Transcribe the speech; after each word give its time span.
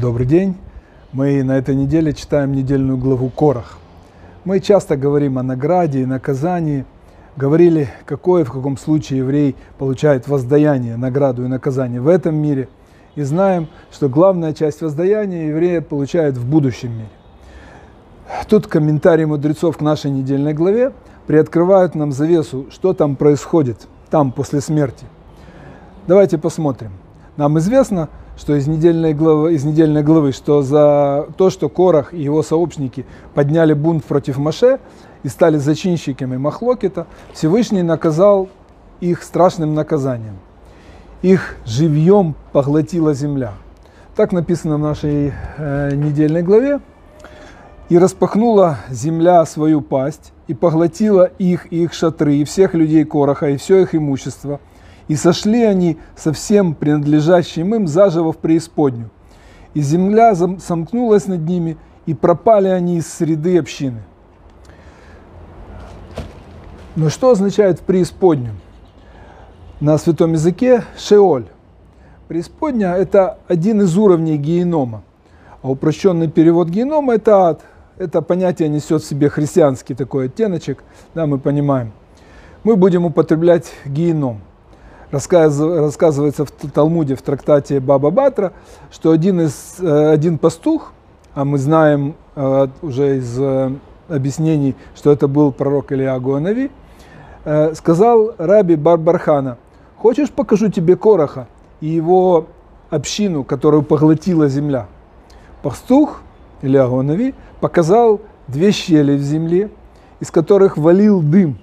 Добрый 0.00 0.28
день. 0.28 0.56
Мы 1.10 1.42
на 1.42 1.58
этой 1.58 1.74
неделе 1.74 2.12
читаем 2.12 2.52
недельную 2.52 2.96
главу 2.96 3.30
Корах. 3.30 3.78
Мы 4.44 4.60
часто 4.60 4.96
говорим 4.96 5.38
о 5.38 5.42
награде 5.42 6.02
и 6.02 6.06
наказании. 6.06 6.84
Говорили, 7.36 7.88
какое 8.04 8.44
в 8.44 8.52
каком 8.52 8.76
случае 8.76 9.18
еврей 9.18 9.56
получает 9.76 10.28
воздаяние, 10.28 10.96
награду 10.96 11.44
и 11.44 11.48
наказание 11.48 12.00
в 12.00 12.06
этом 12.06 12.36
мире. 12.36 12.68
И 13.16 13.22
знаем, 13.22 13.66
что 13.90 14.08
главная 14.08 14.52
часть 14.52 14.82
воздаяния 14.82 15.48
еврея 15.48 15.80
получает 15.80 16.36
в 16.36 16.48
будущем 16.48 16.92
мире. 16.92 17.10
Тут 18.48 18.68
комментарии 18.68 19.24
мудрецов 19.24 19.78
к 19.78 19.80
нашей 19.80 20.12
недельной 20.12 20.54
главе 20.54 20.92
приоткрывают 21.26 21.96
нам 21.96 22.12
завесу, 22.12 22.66
что 22.70 22.92
там 22.92 23.16
происходит, 23.16 23.88
там 24.10 24.30
после 24.30 24.60
смерти. 24.60 25.06
Давайте 26.06 26.38
посмотрим. 26.38 26.92
Нам 27.36 27.58
известно, 27.58 28.08
что 28.38 28.54
из 28.54 28.68
недельной 28.68 29.14
главы, 29.14 29.54
из 29.54 29.64
недельной 29.64 30.02
главы, 30.02 30.32
что 30.32 30.62
за 30.62 31.26
то, 31.36 31.50
что 31.50 31.68
Корах 31.68 32.14
и 32.14 32.22
его 32.22 32.42
сообщники 32.42 33.04
подняли 33.34 33.72
бунт 33.72 34.04
против 34.04 34.38
Маше 34.38 34.78
и 35.24 35.28
стали 35.28 35.56
зачинщиками 35.58 36.36
Махлокита, 36.36 37.08
Всевышний 37.32 37.82
наказал 37.82 38.48
их 39.00 39.24
страшным 39.24 39.74
наказанием. 39.74 40.36
Их 41.20 41.56
живьем 41.66 42.36
поглотила 42.52 43.12
земля. 43.12 43.54
Так 44.14 44.30
написано 44.32 44.76
в 44.76 44.80
нашей 44.80 45.32
э, 45.56 45.94
недельной 45.96 46.42
главе. 46.42 46.80
И 47.88 47.98
распахнула 47.98 48.78
земля 48.90 49.44
свою 49.46 49.80
пасть, 49.80 50.32
и 50.46 50.54
поглотила 50.54 51.24
их, 51.24 51.72
и 51.72 51.84
их 51.84 51.94
шатры, 51.94 52.36
и 52.36 52.44
всех 52.44 52.74
людей 52.74 53.04
Короха, 53.04 53.48
и 53.48 53.56
все 53.56 53.80
их 53.80 53.94
имущество– 53.94 54.60
и 55.08 55.16
сошли 55.16 55.64
они 55.64 55.98
со 56.14 56.32
всем 56.32 56.74
принадлежащим 56.74 57.74
им 57.74 57.88
заживо 57.88 58.32
в 58.32 58.36
преисподнюю. 58.36 59.10
И 59.74 59.80
земля 59.80 60.34
сомкнулась 60.34 61.26
над 61.26 61.40
ними, 61.40 61.76
и 62.06 62.14
пропали 62.14 62.68
они 62.68 62.98
из 62.98 63.06
среды 63.06 63.58
общины. 63.58 64.02
Но 66.96 67.10
что 67.10 67.30
означает 67.30 67.80
в 67.80 67.82
преисподнюю? 67.82 68.54
На 69.80 69.98
святом 69.98 70.32
языке 70.32 70.84
шеоль. 70.96 71.46
Преисподня– 72.26 72.96
это 72.96 73.38
один 73.46 73.82
из 73.82 73.96
уровней 73.96 74.36
генома. 74.36 75.02
А 75.62 75.70
упрощенный 75.70 76.28
перевод 76.28 76.68
генома– 76.68 77.14
это 77.14 77.48
ад. 77.48 77.62
Это 77.96 78.22
понятие 78.22 78.68
несет 78.68 79.02
в 79.02 79.06
себе 79.06 79.28
христианский 79.28 79.94
такой 79.94 80.26
оттеночек, 80.26 80.82
да, 81.14 81.26
мы 81.26 81.38
понимаем. 81.38 81.92
Мы 82.64 82.76
будем 82.76 83.04
употреблять 83.04 83.72
геном 83.84 84.40
рассказывается 85.10 86.44
в 86.44 86.50
Талмуде, 86.50 87.14
в 87.14 87.22
трактате 87.22 87.80
Баба 87.80 88.10
Батра, 88.10 88.52
что 88.90 89.10
один, 89.10 89.40
из, 89.40 89.76
э, 89.80 90.10
один 90.10 90.38
пастух, 90.38 90.92
а 91.34 91.44
мы 91.44 91.58
знаем 91.58 92.14
э, 92.34 92.68
уже 92.82 93.18
из 93.18 93.38
э, 93.38 93.72
объяснений, 94.08 94.74
что 94.94 95.12
это 95.12 95.28
был 95.28 95.52
пророк 95.52 95.92
Илиагу 95.92 96.34
Анави, 96.34 96.70
сказал 97.74 98.34
Раби 98.36 98.76
Барбархана, 98.76 99.56
хочешь 99.96 100.30
покажу 100.30 100.68
тебе 100.68 100.96
Короха 100.96 101.46
и 101.80 101.86
его 101.86 102.46
общину, 102.90 103.42
которую 103.42 103.84
поглотила 103.84 104.48
земля? 104.48 104.86
Пастух 105.62 106.20
Илиагу 106.60 106.98
Анави 106.98 107.34
показал 107.60 108.20
две 108.48 108.70
щели 108.72 109.16
в 109.16 109.22
земле, 109.22 109.70
из 110.20 110.30
которых 110.30 110.76
валил 110.76 111.22
дым. 111.22 111.58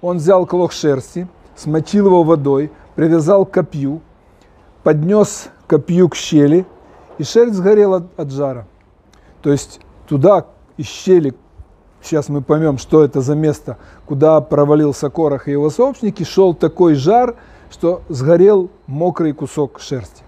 Он 0.00 0.16
взял 0.16 0.46
клок 0.46 0.72
шерсти– 0.72 1.28
смочил 1.56 2.06
его 2.06 2.22
водой, 2.22 2.70
привязал 2.94 3.44
к 3.46 3.52
копью, 3.52 4.00
поднес 4.82 5.48
копью 5.66 6.08
к 6.08 6.14
щели, 6.14 6.66
и 7.18 7.24
шерсть 7.24 7.54
сгорела 7.54 8.06
от, 8.16 8.30
жара. 8.30 8.66
То 9.42 9.50
есть 9.50 9.80
туда, 10.08 10.46
из 10.76 10.86
щели, 10.86 11.34
сейчас 12.02 12.28
мы 12.28 12.42
поймем, 12.42 12.78
что 12.78 13.04
это 13.04 13.20
за 13.20 13.34
место, 13.34 13.78
куда 14.06 14.40
провалился 14.40 15.10
Корах 15.10 15.48
и 15.48 15.52
его 15.52 15.70
сообщники, 15.70 16.24
шел 16.24 16.54
такой 16.54 16.94
жар, 16.94 17.36
что 17.70 18.02
сгорел 18.08 18.70
мокрый 18.86 19.32
кусок 19.32 19.80
шерсти. 19.80 20.22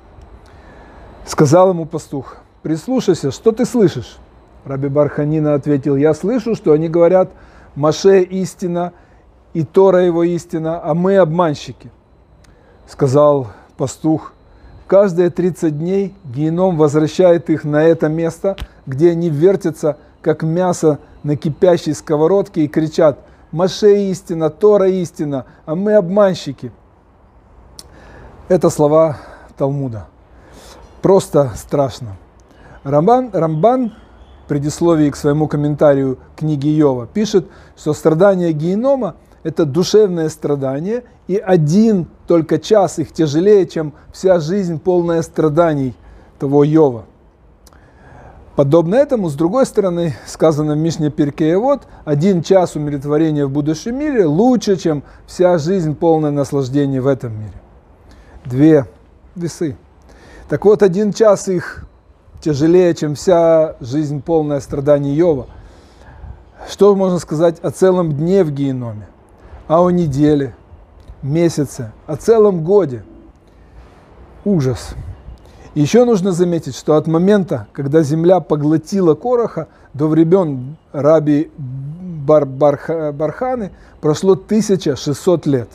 Сказал 1.27 1.71
ему 1.71 1.87
пастух, 1.87 2.37
прислушайся, 2.63 3.33
что 3.33 3.51
ты 3.51 3.65
слышишь? 3.65 4.19
Раби 4.65 4.89
Барханина 4.89 5.55
ответил, 5.55 5.97
я 5.97 6.15
слышу, 6.15 6.55
что 6.55 6.73
они 6.73 6.89
говорят, 6.89 7.31
Маше 7.75 8.23
истина– 8.23 8.93
и 9.57 9.65
Тора 9.65 10.03
его 10.03 10.23
истина, 10.23 10.83
а 10.85 10.93
мы 10.93 11.17
обманщики. 11.17 11.91
Сказал 12.87 13.47
пастух, 13.79 14.35
каждые 14.87 15.31
30 15.31 15.79
дней 15.79 16.15
геном 16.25 16.77
возвращает 16.77 17.49
их 17.49 17.65
на 17.65 17.83
это 17.83 18.11
место, 18.11 18.59
где 18.85 19.13
они 19.13 19.31
вертятся, 19.31 19.97
как 20.21 20.43
мясо 20.43 20.99
на 21.23 21.37
кипящей 21.37 21.95
сковородке 21.95 22.65
и 22.65 22.69
кричат 22.69 23.19
«Маше 23.51 24.11
истина, 24.11 24.51
Тора 24.51 24.91
истина, 24.91 25.47
а 25.65 25.75
мы 25.75 25.95
обманщики». 25.95 26.71
Это 28.49 28.69
слова 28.69 29.17
Талмуда. 29.57 30.07
Просто 31.01 31.53
страшно. 31.57 32.19
Рамбан, 32.85 33.31
Рамбан 33.33 33.95
в 34.45 34.49
предисловии 34.49 35.09
к 35.09 35.17
своему 35.17 35.49
комментарию 35.49 36.19
книги 36.37 36.69
Йова 36.69 37.07
пишет, 37.07 37.49
что 37.75 37.95
страдания 37.95 38.53
генома– 38.53 39.15
это 39.47 39.65
душевное 39.65 40.29
страдание, 40.29 41.05
и 41.29 41.37
один 41.37 42.09
только 42.27 42.59
час 42.59 42.99
их 42.99 43.13
тяжелее, 43.13 43.65
чем 43.69 43.93
вся 44.13 44.41
жизнь 44.41 44.81
полная 44.81 45.23
страданий 45.23 45.95
того 46.41 46.65
Йова. 46.65 47.05
Подобно 48.57 48.97
этому, 48.97 49.29
с 49.29 49.35
другой 49.35 49.65
стороны, 49.65 50.17
сказано 50.27 50.75
в 50.75 50.79
Мишне 50.79 51.11
Перкея, 51.11 51.59
вот, 51.59 51.83
один 52.05 52.43
час 52.43 52.75
умиротворения 52.75 53.47
в 53.47 53.51
будущем 53.51 53.97
мире 53.97 54.25
лучше, 54.25 54.77
чем 54.77 55.05
вся 55.29 55.59
жизнь 55.59 55.95
полная 55.95 56.33
наслаждения 56.33 57.01
в 57.01 57.07
этом 57.07 57.39
мире. 57.39 57.61
Две 58.45 58.87
весы. 59.37 59.77
Так 60.49 60.65
вот, 60.65 60.83
один 60.83 61.13
час 61.13 61.47
их 61.47 61.87
тяжелее, 62.41 62.93
чем 62.95 63.15
вся 63.15 63.77
жизнь 63.79 64.21
полная 64.23 64.59
страданий 64.59 65.15
Йова. 65.15 65.47
Что 66.69 66.97
можно 66.97 67.21
сказать 67.21 67.61
о 67.61 67.71
целом 67.71 68.13
дне 68.13 68.43
в 68.43 68.51
геноме? 68.51 69.07
А 69.69 69.83
о 69.83 69.91
неделе, 69.91 70.55
месяце, 71.23 71.93
о 72.07 72.17
целом 72.17 72.63
годе. 72.63 73.05
Ужас. 74.45 74.95
Еще 75.75 76.05
нужно 76.05 76.33
заметить, 76.33 76.75
что 76.75 76.97
от 76.97 77.07
момента, 77.07 77.67
когда 77.73 78.03
земля 78.03 78.41
поглотила 78.41 79.15
Короха, 79.15 79.69
до 79.93 80.09
времен 80.09 80.77
раби 80.93 81.51
Бар 81.57 82.47
Барха, 82.47 83.13
Барханы 83.13 83.73
прошло 84.01 84.33
1600 84.33 85.47
лет. 85.47 85.69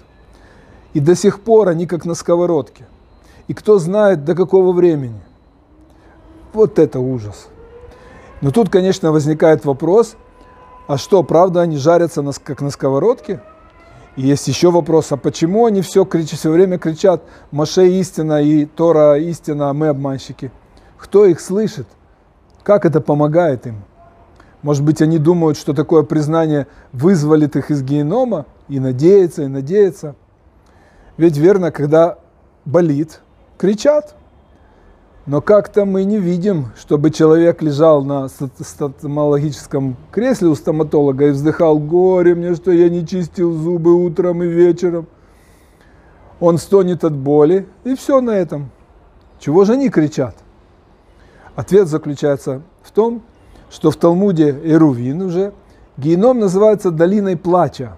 И 0.94 1.00
до 1.00 1.16
сих 1.16 1.42
пор 1.42 1.70
они 1.70 1.86
как 1.86 2.06
на 2.06 2.16
сковородке. 2.16 2.86
И 3.48 3.54
кто 3.54 3.80
знает 3.80 4.26
до 4.26 4.36
какого 4.36 4.72
времени. 4.72 5.22
Вот 6.54 6.80
это 6.80 7.00
ужас. 7.00 7.48
Но 8.42 8.52
тут, 8.52 8.70
конечно, 8.70 9.12
возникает 9.12 9.66
вопрос, 9.66 10.16
а 10.88 10.98
что, 10.98 11.24
правда, 11.24 11.62
они 11.62 11.78
жарятся 11.78 12.24
как 12.44 12.62
на 12.62 12.72
сковородке? 12.72 13.42
И 14.16 14.24
есть 14.24 14.48
еще 14.48 14.72
вопрос, 14.72 15.12
а 15.12 15.18
почему 15.18 15.66
они 15.66 15.82
все, 15.82 16.04
кричат, 16.06 16.40
все 16.40 16.52
время 16.52 16.78
кричат 16.78 17.24
«Маше 17.52 17.88
истина» 17.88 18.42
и 18.42 18.66
«Тора 18.66 19.18
истина», 19.20 19.70
а 19.70 19.74
мы 19.74 19.88
обманщики? 19.88 20.52
Кто 20.98 21.26
их 21.26 21.40
слышит? 21.40 21.88
Как 22.64 22.86
это 22.86 23.00
помогает 23.00 23.68
им? 23.68 23.84
Может 24.62 24.84
быть, 24.84 25.02
они 25.02 25.18
думают, 25.18 25.58
что 25.58 25.74
такое 25.74 26.04
признание 26.04 26.68
вызволит 26.92 27.56
их 27.56 27.72
из 27.72 27.82
генома 27.82 28.46
и 28.68 28.80
надеются, 28.80 29.44
и 29.44 29.48
надеются. 29.48 30.16
Ведь 31.18 31.38
верно, 31.38 31.72
когда 31.72 32.20
болит, 32.66 33.22
кричат– 33.58 34.16
но 35.26 35.40
как-то 35.40 35.86
мы 35.86 36.04
не 36.04 36.18
видим, 36.18 36.68
чтобы 36.76 37.12
человек 37.12 37.62
лежал 37.62 38.04
на 38.04 38.28
стоматологическом 38.28 39.96
кресле 40.12 40.48
у 40.48 40.56
стоматолога 40.56 41.28
и 41.28 41.32
вздыхал 41.32 41.78
«Горе 41.78 42.34
мне, 42.34 42.56
что 42.56 42.72
я 42.72 42.90
не 42.90 43.06
чистил 43.06 43.54
зубы 43.54 43.94
утром 43.94 44.42
и 44.42 44.48
вечером». 44.48 45.06
Он 46.40 46.58
стонет 46.58 47.04
от 47.04 47.16
боли, 47.16 47.68
и 47.84 47.94
все 47.96 48.20
на 48.20 48.32
этом. 48.32 48.72
Чего 49.40 49.64
же 49.64 49.74
они 49.74 49.90
кричат? 49.90 50.36
Ответ 51.56 51.88
заключается 51.88 52.64
в 52.82 52.90
том, 52.92 53.22
что 53.70 53.92
в 53.92 53.98
Талмуде 53.98 54.60
Эрувин 54.64 55.22
уже 55.22 55.54
геном 55.98 56.40
называется 56.40 56.90
долиной 56.90 57.38
плача. 57.38 57.96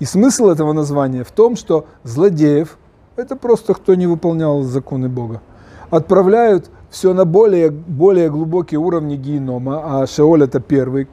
И 0.00 0.04
смысл 0.04 0.48
этого 0.48 0.74
названия 0.74 1.24
в 1.24 1.30
том, 1.30 1.56
что 1.56 1.86
злодеев– 2.02 2.76
это 3.16 3.36
просто 3.36 3.72
кто 3.72 3.94
не 3.94 4.06
выполнял 4.06 4.62
законы 4.62 5.08
Бога– 5.08 5.40
отправляют 5.90 6.70
все 6.90 7.12
на 7.14 7.24
более, 7.24 7.70
более 7.70 8.30
глубокие 8.30 8.78
уровни 8.78 9.16
генома, 9.16 10.02
а 10.02 10.06
Шеоль 10.06 10.44
это 10.44 10.60
первый. 10.60 11.08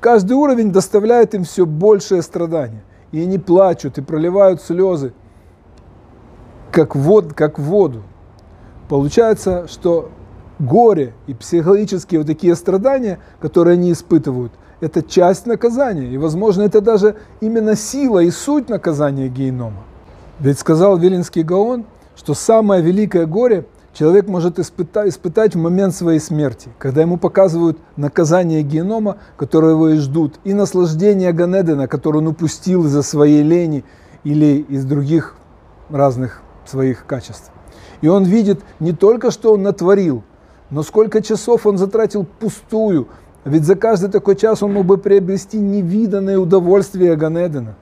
Каждый 0.00 0.32
уровень 0.32 0.72
доставляет 0.72 1.34
им 1.34 1.44
все 1.44 1.66
большее 1.66 2.22
страдание. 2.22 2.82
И 3.12 3.20
они 3.20 3.38
плачут 3.38 3.98
и 3.98 4.02
проливают 4.02 4.62
слезы, 4.62 5.12
как, 6.70 6.94
вод, 6.94 7.34
как 7.34 7.58
воду. 7.58 8.02
Получается, 8.88 9.66
что 9.68 10.10
горе 10.58 11.14
и 11.26 11.34
психологические 11.34 12.20
вот 12.20 12.26
такие 12.26 12.54
страдания, 12.54 13.18
которые 13.40 13.74
они 13.74 13.92
испытывают, 13.92 14.52
это 14.80 15.02
часть 15.02 15.46
наказания. 15.46 16.08
И, 16.08 16.18
возможно, 16.18 16.62
это 16.62 16.80
даже 16.80 17.16
именно 17.40 17.74
сила 17.74 18.20
и 18.20 18.30
суть 18.30 18.68
наказания 18.68 19.28
генома. 19.28 19.82
Ведь 20.38 20.58
сказал 20.58 20.96
Вилинский 20.96 21.42
Гаон, 21.42 21.84
что 22.16 22.34
самое 22.34 22.82
великое 22.82 23.26
горе 23.26 23.66
человек 23.92 24.28
может 24.28 24.58
испытать, 24.58 25.08
испытать 25.08 25.54
в 25.54 25.58
момент 25.58 25.94
своей 25.94 26.20
смерти, 26.20 26.70
когда 26.78 27.02
ему 27.02 27.16
показывают 27.16 27.78
наказание 27.96 28.62
генома, 28.62 29.18
которое 29.36 29.72
его 29.72 29.88
и 29.90 29.96
ждут, 29.96 30.38
и 30.44 30.54
наслаждение 30.54 31.32
Ганедена, 31.32 31.88
которое 31.88 32.18
он 32.18 32.28
упустил 32.28 32.84
из-за 32.86 33.02
своей 33.02 33.42
лени 33.42 33.84
или 34.24 34.64
из 34.68 34.84
других 34.84 35.34
разных 35.88 36.42
своих 36.66 37.06
качеств. 37.06 37.50
И 38.00 38.08
он 38.08 38.24
видит 38.24 38.60
не 38.78 38.92
только, 38.92 39.30
что 39.30 39.52
он 39.54 39.62
натворил, 39.62 40.22
но 40.70 40.82
сколько 40.82 41.20
часов 41.20 41.66
он 41.66 41.78
затратил 41.78 42.24
пустую, 42.24 43.08
ведь 43.44 43.64
за 43.64 43.74
каждый 43.74 44.10
такой 44.10 44.36
час 44.36 44.62
он 44.62 44.72
мог 44.72 44.86
бы 44.86 44.98
приобрести 44.98 45.58
невиданное 45.58 46.38
удовольствие 46.38 47.16
Ганедена. 47.16 47.76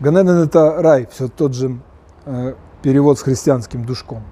Ганеден– 0.00 0.42
это 0.44 0.82
рай, 0.82 1.08
все 1.10 1.28
тот 1.28 1.54
же 1.54 1.78
э, 2.26 2.54
перевод 2.82 3.18
с 3.18 3.22
христианским 3.22 3.84
душком. 3.84 4.22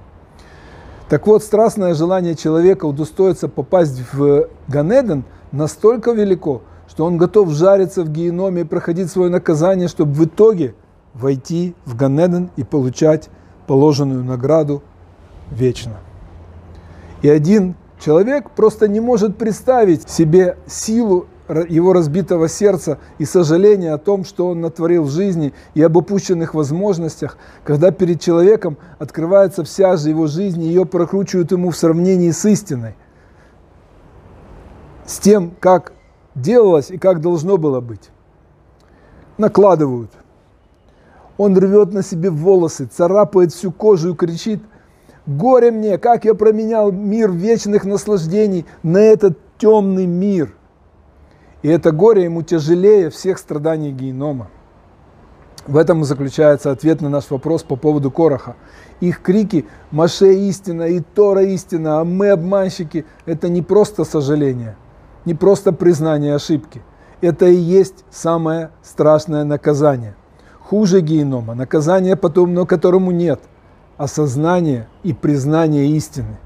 Так 1.11 1.27
вот, 1.27 1.43
страстное 1.43 1.95
желание 1.95 2.37
человека 2.37 2.85
удостоиться 2.85 3.49
попасть 3.49 4.01
в 4.13 4.47
Ганеден 4.69 5.25
настолько 5.51 6.13
велико, 6.13 6.63
что 6.89 7.05
он 7.05 7.19
готов 7.19 7.51
жариться 7.51 8.05
в 8.05 8.13
геноме 8.13 8.63
и 8.63 8.65
проходить 8.65 9.11
свое 9.11 9.29
наказание, 9.29 9.89
чтобы 9.89 10.13
в 10.13 10.25
итоге 10.25 10.77
войти 11.13 11.75
в 11.85 11.97
Ганеден 11.97 12.51
и 12.55 12.63
получать 12.63 13.29
положенную 13.67 14.23
награду 14.23 14.85
вечно. 15.51 15.97
И 17.23 17.29
один 17.29 17.75
человек 17.99 18.49
просто 18.51 18.87
не 18.87 19.01
может 19.01 19.37
представить 19.37 20.09
себе 20.09 20.59
силу 20.69 21.27
его 21.69 21.93
разбитого 21.93 22.49
сердца 22.49 22.99
и 23.19 23.25
сожаления 23.25 23.93
о 23.93 23.99
том, 23.99 24.25
что 24.25 24.49
он 24.49 24.61
натворил 24.61 25.05
в 25.05 25.11
жизни 25.11 25.53
и 25.75 25.83
об 25.83 25.97
упущенных 25.97 26.55
возможностях, 26.55 27.39
когда 27.65 27.91
перед 27.91 28.21
человеком 28.21 28.77
открывается 28.99 29.65
вся 29.65 29.97
же 29.97 30.11
его 30.11 30.27
жизнь, 30.27 30.63
и 30.63 30.67
ее 30.67 30.87
прокручивают 30.87 31.53
ему 31.53 31.71
в 31.71 31.77
сравнении 31.77 32.31
с 32.31 32.45
истиной, 32.45 32.95
с 35.07 35.19
тем, 35.19 35.53
как 35.59 35.93
делалось 36.35 36.91
и 36.91 36.99
как 36.99 37.21
должно 37.21 37.57
было 37.57 37.81
быть. 37.81 38.11
Накладывают. 39.39 40.11
Он 41.37 41.57
рвет 41.57 41.93
на 41.93 42.03
себе 42.03 42.31
волосы, 42.31 42.87
царапает 42.87 43.53
всю 43.53 43.73
кожу 43.73 44.13
и 44.13 44.17
кричит, 44.17 44.63
Горе 45.27 45.71
мне, 45.71 45.99
как 45.99 46.25
я 46.25 46.35
променял 46.35 46.91
мир 46.91 47.31
вечных 47.31 47.85
наслаждений 47.85 48.67
на 48.83 48.99
этот 48.99 49.39
темный 49.59 50.07
мир. 50.07 50.55
И 51.63 51.69
это 51.69 51.93
горе 51.93 52.25
ему 52.25 52.43
тяжелее 52.43 53.11
всех 53.11 53.39
страданий 53.39 53.93
генома. 53.93 54.49
В 55.67 55.77
этом 55.77 56.03
и 56.03 56.05
заключается 56.05 56.71
ответ 56.71 57.01
на 57.03 57.11
наш 57.11 57.31
вопрос 57.31 57.63
по 57.63 57.77
поводу 57.77 58.11
Короха. 58.11 58.57
Их 59.01 59.21
крики 59.21 59.67
«Маше 59.91 60.35
истина» 60.35 60.85
и 60.85 61.01
«Тора 61.01 61.43
истина», 61.43 62.01
а 62.01 62.05
мы 62.05 62.31
обманщики– 62.31 63.05
это 63.27 63.49
не 63.49 63.61
просто 63.61 64.05
сожаление, 64.05 64.77
не 65.27 65.35
просто 65.35 65.73
признание 65.73 66.35
ошибки. 66.35 66.83
Это 67.21 67.47
и 67.47 67.55
есть 67.55 68.05
самое 68.11 68.71
страшное 68.83 69.45
наказание. 69.45 70.17
Хуже 70.61 71.03
генома, 71.03 71.55
наказание, 71.55 72.17
потом, 72.17 72.55
которому 72.67 73.11
нет– 73.11 73.41
осознание 74.01 74.89
и 75.03 75.13
признание 75.13 75.89
истины. 75.89 76.39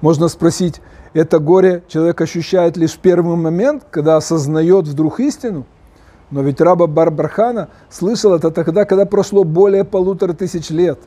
Можно 0.00 0.26
спросить, 0.26 0.80
это 1.12 1.38
горе 1.38 1.82
человек 1.88 2.20
ощущает 2.20 2.76
лишь 2.76 2.92
в 2.92 2.98
первый 2.98 3.36
момент, 3.36 3.84
когда 3.90 4.16
осознает 4.16 4.86
вдруг 4.86 5.20
истину? 5.20 5.66
Но 6.30 6.42
ведь 6.42 6.60
раба 6.60 6.86
Барбархана 6.86 7.68
слышал 7.88 8.34
это 8.34 8.50
тогда, 8.50 8.84
когда 8.84 9.06
прошло 9.06 9.44
более 9.44 9.84
полутора 9.84 10.34
тысяч 10.34 10.70
лет. 10.70 10.98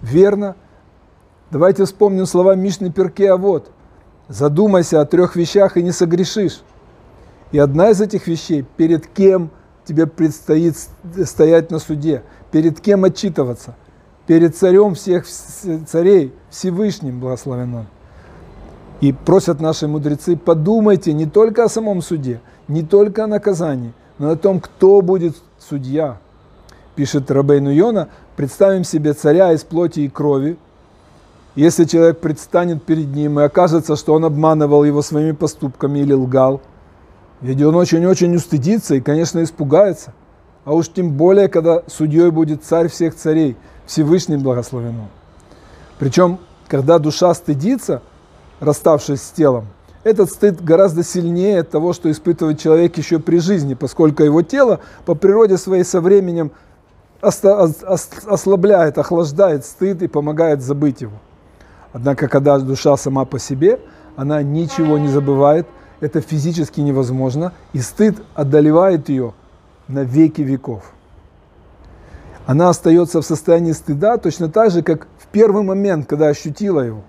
Верно? 0.00 0.56
Давайте 1.50 1.84
вспомним 1.84 2.26
слова 2.26 2.54
Мишны 2.54 2.90
Перке, 2.90 3.30
а 3.30 3.36
вот. 3.36 3.70
Задумайся 4.28 5.00
о 5.00 5.04
трех 5.04 5.36
вещах 5.36 5.76
и 5.76 5.82
не 5.82 5.92
согрешишь. 5.92 6.62
И 7.52 7.58
одна 7.58 7.90
из 7.90 8.00
этих 8.00 8.26
вещей, 8.26 8.64
перед 8.76 9.06
кем 9.06 9.50
тебе 9.84 10.06
предстоит 10.06 10.76
стоять 11.24 11.70
на 11.70 11.78
суде, 11.78 12.22
перед 12.50 12.80
кем 12.80 13.04
отчитываться 13.04 13.76
перед 14.26 14.56
царем 14.56 14.94
всех 14.94 15.26
царей, 15.26 16.32
Всевышним 16.50 17.20
благословен 17.20 17.74
он. 17.74 17.86
И 19.02 19.12
просят 19.12 19.60
наши 19.60 19.86
мудрецы, 19.86 20.36
подумайте 20.36 21.12
не 21.12 21.26
только 21.26 21.64
о 21.64 21.68
самом 21.68 22.00
суде, 22.00 22.40
не 22.68 22.82
только 22.82 23.24
о 23.24 23.26
наказании, 23.26 23.92
но 24.18 24.30
о 24.30 24.36
том, 24.36 24.60
кто 24.60 25.02
будет 25.02 25.36
судья. 25.58 26.16
Пишет 26.94 27.30
Рабейну 27.30 27.70
Йона, 27.70 28.08
представим 28.36 28.84
себе 28.84 29.12
царя 29.12 29.52
из 29.52 29.62
плоти 29.62 30.00
и 30.00 30.08
крови. 30.08 30.56
Если 31.54 31.84
человек 31.84 32.20
предстанет 32.20 32.82
перед 32.82 33.14
ним 33.14 33.38
и 33.38 33.42
окажется, 33.42 33.96
что 33.96 34.14
он 34.14 34.24
обманывал 34.24 34.84
его 34.84 35.02
своими 35.02 35.32
поступками 35.32 35.98
или 35.98 36.14
лгал, 36.14 36.62
ведь 37.42 37.60
он 37.60 37.74
очень-очень 37.74 38.34
устыдится 38.34 38.94
и, 38.94 39.02
конечно, 39.02 39.42
испугается. 39.42 40.14
А 40.64 40.72
уж 40.72 40.88
тем 40.88 41.10
более, 41.10 41.48
когда 41.48 41.82
судьей 41.88 42.30
будет 42.30 42.64
царь 42.64 42.88
всех 42.88 43.14
царей– 43.14 43.56
Всевышний 43.86 44.36
благословен 44.36 44.94
Причем, 45.98 46.38
когда 46.68 46.98
душа 46.98 47.34
стыдится, 47.34 48.02
расставшись 48.62 49.22
с 49.22 49.30
телом, 49.30 49.66
этот 50.04 50.30
стыд 50.30 50.62
гораздо 50.62 51.04
сильнее 51.04 51.62
того, 51.62 51.92
что 51.92 52.10
испытывает 52.10 52.58
человек 52.58 52.96
еще 52.96 53.18
при 53.18 53.38
жизни, 53.38 53.74
поскольку 53.74 54.22
его 54.22 54.42
тело 54.42 54.80
по 55.04 55.14
природе 55.14 55.58
своей 55.58 55.84
со 55.84 56.00
временем 56.00 56.50
ослабляет, 57.20 58.98
охлаждает 58.98 59.64
стыд 59.64 60.02
и 60.02 60.08
помогает 60.08 60.62
забыть 60.62 61.02
его. 61.02 61.18
Однако, 61.92 62.26
когда 62.26 62.58
душа 62.58 62.96
сама 62.96 63.24
по 63.24 63.38
себе, 63.38 63.78
она 64.16 64.42
ничего 64.42 64.98
не 64.98 65.08
забывает, 65.08 65.66
это 66.00 66.20
физически 66.20 66.80
невозможно, 66.80 67.52
и 67.72 67.80
стыд 67.80 68.16
одолевает 68.34 69.08
ее 69.08 69.34
на 69.86 70.04
веки 70.04 70.40
веков 70.40 70.92
она 72.46 72.68
остается 72.68 73.20
в 73.20 73.24
состоянии 73.24 73.72
стыда 73.72 74.16
точно 74.16 74.48
так 74.48 74.70
же, 74.70 74.82
как 74.82 75.06
в 75.18 75.26
первый 75.28 75.62
момент, 75.62 76.06
когда 76.06 76.28
ощутила 76.28 76.80
его. 76.80 77.02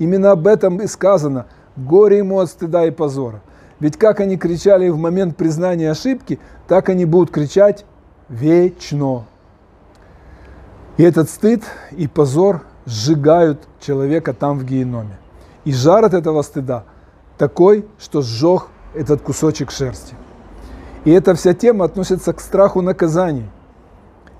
Именно 0.00 0.32
об 0.32 0.48
этом 0.48 0.78
и 0.78 0.88
сказано 0.88 1.46
«горе 1.76 2.18
ему 2.18 2.40
от 2.40 2.50
стыда 2.50 2.86
и 2.86 2.90
позора». 2.90 3.42
Ведь 3.78 3.96
как 3.96 4.18
они 4.18 4.36
кричали 4.36 4.88
в 4.88 4.98
момент 4.98 5.36
признания 5.36 5.92
ошибки, 5.92 6.40
так 6.66 6.88
они 6.88 7.04
будут 7.04 7.30
кричать 7.30 7.84
вечно. 8.28 9.26
И 10.96 11.02
этот 11.02 11.30
стыд 11.30 11.62
и 11.92 12.08
позор 12.08 12.62
сжигают 12.84 13.60
человека 13.78 14.34
там 14.34 14.58
в 14.58 14.64
геноме. 14.64 15.16
И 15.64 15.72
жар 15.72 16.04
от 16.04 16.14
этого 16.14 16.42
стыда 16.42 16.84
такой, 17.38 17.86
что 17.98 18.22
сжег 18.22 18.68
этот 18.94 19.22
кусочек 19.22 19.70
шерсти. 19.70 20.14
И 21.04 21.10
эта 21.12 21.34
вся 21.34 21.54
тема 21.54 21.84
относится 21.84 22.32
к 22.32 22.40
страху 22.40 22.82
наказания– 22.82 23.48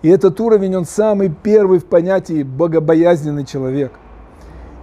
и 0.03 0.09
этот 0.09 0.41
уровень, 0.41 0.77
он 0.77 0.87
самый 0.87 1.29
первый 1.29 1.79
в 1.79 1.85
понятии 1.85 2.43
богобоязненный 2.43 3.45
человек. 3.45 3.93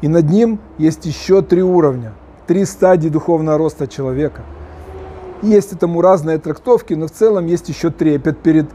И 0.01 0.07
над 0.07 0.29
ним 0.29 0.59
есть 0.77 1.05
еще 1.05 1.41
три 1.41 1.63
уровня, 1.63 2.13
три 2.45 2.65
стадии 2.65 3.09
духовного 3.09 3.57
роста 3.57 3.87
человека. 3.87 4.41
Есть 5.41 5.73
этому 5.73 6.01
разные 6.01 6.37
трактовки, 6.37 6.93
но 6.93 7.07
в 7.07 7.11
целом 7.11 7.45
есть 7.45 7.69
еще 7.69 7.89
трепет 7.89 8.39
перед 8.39 8.67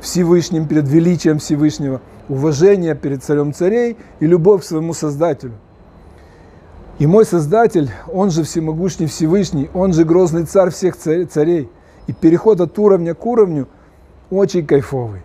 Всевышним, 0.00 0.66
перед 0.66 0.88
величием 0.88 1.38
Всевышнего, 1.38 2.00
уважение 2.28 2.94
перед 2.94 3.22
царем 3.22 3.52
царей 3.52 3.96
и 4.18 4.26
любовь 4.26 4.62
к 4.62 4.64
своему 4.64 4.94
Создателю. 4.94 5.54
И 6.98 7.06
мой 7.06 7.24
Создатель, 7.24 7.90
он 8.12 8.30
же 8.30 8.42
всемогущий 8.42 9.06
Всевышний, 9.06 9.70
он 9.72 9.92
же 9.92 10.04
грозный 10.04 10.44
царь 10.44 10.70
всех 10.70 10.96
царей. 10.96 11.68
И 12.06 12.12
переход 12.12 12.60
от 12.60 12.78
уровня 12.78 13.14
к 13.14 13.24
уровню 13.24 13.68
очень 14.30 14.66
кайфовый. 14.66 15.22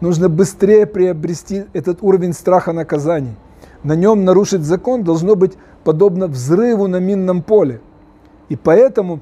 Нужно 0.00 0.28
быстрее 0.28 0.86
приобрести 0.86 1.64
этот 1.72 2.02
уровень 2.02 2.32
страха 2.32 2.72
наказаний. 2.72 3.36
На 3.84 3.94
нем 3.94 4.24
нарушить 4.24 4.62
закон 4.62 5.04
должно 5.04 5.36
быть 5.36 5.52
подобно 5.84 6.26
взрыву 6.26 6.88
на 6.88 6.98
минном 7.00 7.42
поле. 7.42 7.80
И 8.48 8.56
поэтому 8.56 9.20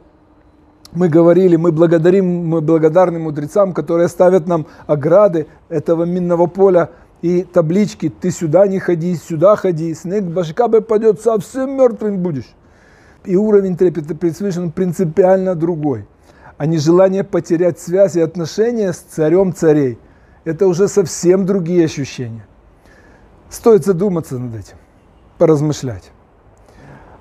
мы 0.93 1.09
говорили, 1.09 1.57
мы 1.57 1.73
благодарим, 1.73 2.47
мы 2.47 2.61
благодарны 2.61 3.19
мудрецам, 3.19 3.73
которые 3.73 4.09
ставят 4.09 4.47
нам 4.47 4.67
ограды 4.87 5.49
этого 5.69 6.05
минного 6.05 6.47
поля 6.47 6.91
и 7.23 7.43
таблички 7.43 8.09
«Ты 8.09 8.31
сюда 8.31 8.67
не 8.67 8.79
ходи, 8.79 9.17
сюда 9.17 9.57
ходи, 9.57 9.95
снег 9.95 10.25
башка 10.25 10.69
бы 10.69 10.81
падет, 10.81 11.21
совсем 11.21 11.77
мертвым 11.77 12.19
будешь». 12.19 12.55
И 13.25 13.37
уровень 13.37 13.77
трепета 13.77 14.15
пред 14.15 14.37
принципиально 14.75 15.55
другой, 15.55 16.07
а 16.57 16.67
не 16.67 16.79
желание 16.79 17.25
потерять 17.25 17.79
связь 17.81 18.17
и 18.17 18.21
отношения 18.21 18.93
с 18.93 18.99
царем 18.99 19.55
царей– 19.55 19.99
это 20.45 20.67
уже 20.67 20.89
совсем 20.89 21.47
другие 21.47 21.85
ощущения. 21.85 22.47
Стоит 23.53 23.85
задуматься 23.85 24.39
над 24.39 24.55
этим, 24.55 24.77
поразмышлять. 25.37 26.11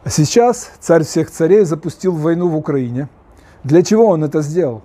А 0.06 0.10
сейчас 0.10 0.72
царь 0.80 1.04
всех 1.04 1.30
царей 1.30 1.66
запустил 1.66 2.14
войну 2.14 2.48
в 2.48 2.56
Украине. 2.56 3.10
Для 3.66 3.84
чего 3.84 4.08
он 4.08 4.24
это 4.24 4.42
сделал? 4.42 4.82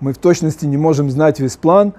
Мы 0.00 0.12
в 0.12 0.18
точности 0.18 0.66
не 0.66 0.76
можем 0.76 1.10
знать 1.10 1.40
весь 1.40 1.56
план, 1.56 1.94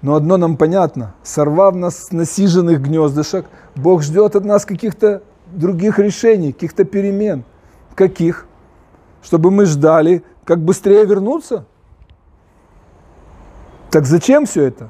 но 0.00 0.14
одно 0.14 0.38
нам 0.38 0.56
понятно. 0.56 1.14
Сорвав 1.22 1.74
нас 1.74 2.06
с 2.06 2.10
насиженных 2.10 2.80
гнездышек, 2.80 3.44
Бог 3.76 4.02
ждет 4.02 4.36
от 4.36 4.44
нас 4.46 4.64
каких-то 4.64 5.22
других 5.52 5.98
решений, 5.98 6.54
каких-то 6.54 6.84
перемен. 6.84 7.44
Каких? 7.94 8.46
Чтобы 9.22 9.50
мы 9.50 9.66
ждали, 9.66 10.24
как 10.46 10.60
быстрее 10.60 11.04
вернуться? 11.04 11.66
Так 13.90 14.06
зачем 14.06 14.46
все 14.46 14.64
это? 14.64 14.88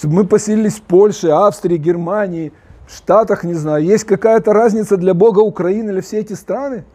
Чтобы 0.00 0.14
мы 0.14 0.24
поселились 0.24 0.76
в 0.76 0.82
Польше, 0.82 1.28
Австрии, 1.28 1.76
Германии, 1.76 2.54
в 2.88 2.96
Штатах, 2.96 3.44
не 3.44 3.52
знаю. 3.52 3.84
Есть 3.84 4.04
какая-то 4.04 4.54
разница 4.54 4.96
для 4.96 5.12
Бога 5.12 5.40
Украины 5.40 5.90
или 5.90 6.00
все 6.00 6.20
эти 6.20 6.32
страны? 6.32 6.86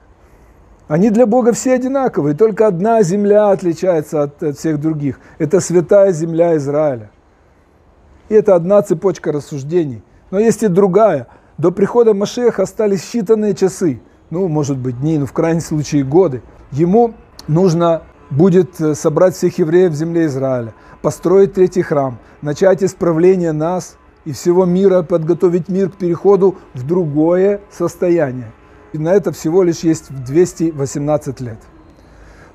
Они 0.88 1.12
для 1.12 1.28
Бога 1.28 1.54
все 1.54 1.74
одинаковые, 1.74 2.36
только 2.36 2.66
одна 2.66 3.04
земля 3.04 3.52
отличается 3.52 4.24
от, 4.24 4.42
от 4.42 4.58
всех 4.58 4.82
других. 4.82 5.20
Это 5.38 5.60
святая 5.60 6.12
земля 6.14 6.58
Израиля. 6.58 7.12
И 8.30 8.34
это 8.34 8.56
одна 8.56 8.82
цепочка 8.82 9.32
рассуждений. 9.32 10.02
Но 10.32 10.40
есть 10.40 10.64
и 10.64 10.68
другая. 10.68 11.28
До 11.60 11.70
прихода 11.70 12.16
Машеха 12.16 12.64
остались 12.64 13.04
считанные 13.04 13.54
часы, 13.54 14.02
ну, 14.32 14.48
может 14.48 14.80
быть, 14.80 15.00
дни, 15.00 15.20
ну, 15.20 15.28
в 15.28 15.34
крайнем 15.34 15.62
случае, 15.62 16.04
годы. 16.04 16.42
Ему 16.72 17.14
нужно 17.48 18.02
будет 18.30 18.80
э, 18.80 18.96
собрать 18.96 19.36
всех 19.36 19.58
евреев 19.58 19.92
в 19.92 19.96
земле 19.96 20.26
Израиля, 20.26 20.74
построить 21.02 21.54
третий 21.54 21.82
храм, 21.82 22.18
начать 22.42 22.84
исправление 22.84 23.52
нас 23.52 23.98
и 24.26 24.32
всего 24.32 24.66
мира, 24.66 25.04
подготовить 25.04 25.70
мир 25.70 25.90
к 25.90 25.96
переходу 25.96 26.56
в 26.74 26.86
другое 26.86 27.62
состояние. 27.72 28.52
И 28.94 28.98
на 28.98 29.14
это 29.14 29.32
всего 29.32 29.62
лишь 29.64 29.80
есть 29.80 30.12
218 30.26 31.42
лет. 31.42 31.60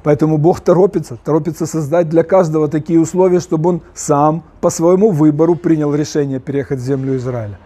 Поэтому 0.02 0.38
Бог 0.38 0.60
торопится, 0.60 1.18
торопится 1.22 1.66
создать 1.66 2.08
для 2.08 2.24
каждого 2.24 2.68
такие 2.68 2.98
условия, 2.98 3.40
чтобы 3.40 3.68
он 3.68 3.82
сам 3.94 4.42
по 4.60 4.70
своему 4.70 5.10
выбору 5.10 5.54
принял 5.56 5.94
решение 5.94 6.40
переехать 6.40 6.78
в 6.78 6.82
землю 6.82 7.16
Израиля. 7.16 7.58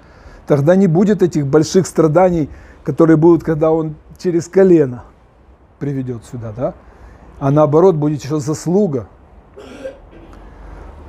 Тогда 0.47 0.75
не 0.75 0.89
будет 0.89 1.23
этих 1.23 1.47
больших 1.47 1.87
страданий, 1.87 2.51
которые 2.83 3.17
будут, 3.17 3.45
когда 3.45 3.71
он 3.71 3.95
через 4.19 4.49
колено 4.49 5.05
приведет 5.79 6.25
сюда, 6.25 6.53
да? 6.55 6.75
А 7.39 7.51
наоборот 7.51 7.97
будет 7.97 8.23
еще 8.23 8.41
заслуга. 8.41 9.09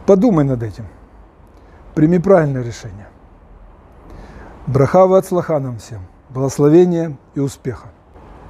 Подумай 0.05 0.43
над 0.45 0.63
этим. 0.63 0.85
Прими 1.93 2.19
правильное 2.19 2.61
решение. 2.61 3.07
Брахава 4.67 5.17
от 5.17 5.31
нам 5.31 5.77
всем. 5.77 6.01
Благословения 6.29 7.17
и 7.35 7.39
успеха. 7.39 7.87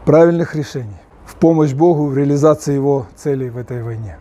Правильных 0.05 0.55
решений 0.55 0.99
в 1.25 1.35
помощь 1.35 1.73
Богу 1.73 2.07
в 2.07 2.17
реализации 2.17 2.73
его 2.73 3.07
целей 3.15 3.49
в 3.49 3.57
этой 3.57 3.83
войне. 3.83 4.17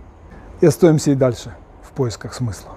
И 0.60 0.66
остаемся 0.66 1.12
и 1.12 1.14
дальше 1.14 1.54
в 1.82 1.92
поисках 1.92 2.34
смысла. 2.34 2.70